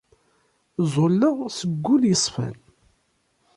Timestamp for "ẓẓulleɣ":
0.85-1.37